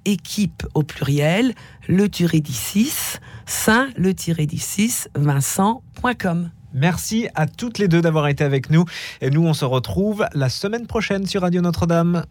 équipe 0.05 0.65
au 0.75 0.83
pluriel, 0.83 1.55
le 1.89 2.09
tiré 2.09 2.43
6, 2.45 3.21
saint 3.47 3.89
le 3.97 4.15
tiré 4.15 4.47
6, 4.51 5.09
vincent.com. 5.15 6.51
Merci 6.75 7.29
à 7.35 7.47
toutes 7.47 7.79
les 7.79 7.89
deux 7.89 8.03
d'avoir 8.03 8.29
été 8.29 8.45
avec 8.45 8.71
nous. 8.71 8.85
Et 9.21 9.31
nous, 9.31 9.47
on 9.47 9.55
se 9.55 9.65
retrouve 9.65 10.27
la 10.35 10.51
semaine 10.51 10.87
prochaine 10.87 11.27
sur 11.27 11.43
Radio 11.43 11.63
Notre-Dame. 11.63 12.25